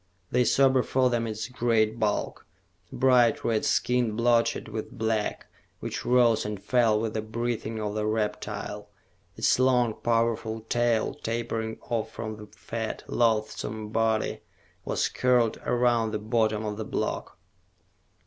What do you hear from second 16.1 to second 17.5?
the bottom of the block.